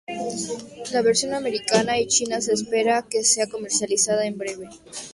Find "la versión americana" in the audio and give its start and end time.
0.93-1.99